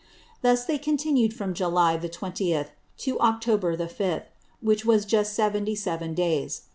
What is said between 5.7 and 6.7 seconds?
Seven Days.